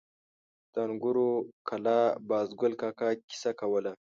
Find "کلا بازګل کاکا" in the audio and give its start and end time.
1.67-3.09